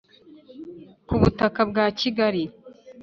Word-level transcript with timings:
kubutaka 1.07 1.59
bwa 1.69 1.85
kigali 1.99 2.43